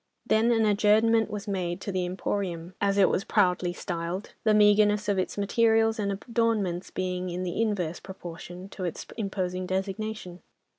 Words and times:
Then 0.25 0.51
an 0.51 0.65
adjournment 0.65 1.29
was 1.29 1.47
made 1.47 1.79
to 1.81 1.91
the 1.91 2.07
"Emporium," 2.07 2.73
as 2.81 2.97
it 2.97 3.07
was 3.07 3.23
proudly 3.23 3.71
styled, 3.71 4.33
the 4.43 4.55
meagreness 4.55 5.07
of 5.07 5.19
its 5.19 5.37
materials 5.37 5.99
and 5.99 6.11
adornments 6.11 6.89
being 6.89 7.29
in 7.29 7.43
the 7.43 7.61
inverse 7.61 7.99
proportion 7.99 8.67
to 8.69 8.83
its 8.83 9.05
imposing 9.15 9.67
designation. 9.67 10.41